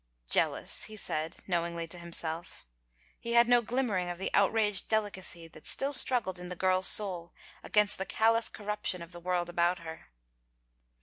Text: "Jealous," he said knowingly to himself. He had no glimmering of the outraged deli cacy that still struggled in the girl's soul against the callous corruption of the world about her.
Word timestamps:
"Jealous," 0.27 0.85
he 0.85 0.95
said 0.97 1.37
knowingly 1.45 1.87
to 1.87 1.99
himself. 1.99 2.65
He 3.19 3.33
had 3.33 3.47
no 3.47 3.61
glimmering 3.61 4.09
of 4.09 4.17
the 4.17 4.31
outraged 4.33 4.89
deli 4.89 5.11
cacy 5.11 5.47
that 5.49 5.63
still 5.63 5.93
struggled 5.93 6.39
in 6.39 6.49
the 6.49 6.55
girl's 6.55 6.87
soul 6.87 7.33
against 7.63 7.99
the 7.99 8.05
callous 8.07 8.49
corruption 8.49 9.03
of 9.03 9.11
the 9.11 9.19
world 9.19 9.47
about 9.47 9.77
her. 9.77 10.07